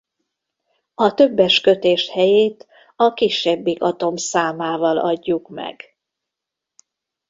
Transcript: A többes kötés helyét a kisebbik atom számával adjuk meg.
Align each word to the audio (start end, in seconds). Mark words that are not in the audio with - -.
A 0.95 1.13
többes 1.13 1.61
kötés 1.61 2.09
helyét 2.09 2.67
a 2.95 3.13
kisebbik 3.13 3.81
atom 3.83 4.15
számával 4.15 4.97
adjuk 4.97 5.49
meg. 5.49 5.95